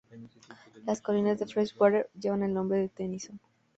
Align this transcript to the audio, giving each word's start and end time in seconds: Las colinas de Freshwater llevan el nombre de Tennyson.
Las 0.87 0.99
colinas 0.99 1.37
de 1.37 1.45
Freshwater 1.45 2.09
llevan 2.19 2.41
el 2.41 2.55
nombre 2.55 2.79
de 2.79 2.89
Tennyson. 2.89 3.39